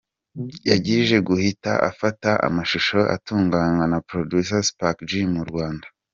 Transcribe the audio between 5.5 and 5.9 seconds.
Rwanda.